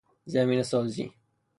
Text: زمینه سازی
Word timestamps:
زمینه 0.25 0.63
سازی 0.63 1.13